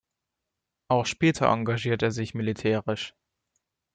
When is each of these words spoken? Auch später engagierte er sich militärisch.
Auch 0.87 1.05
später 1.05 1.45
engagierte 1.49 2.05
er 2.07 2.11
sich 2.11 2.33
militärisch. 2.33 3.13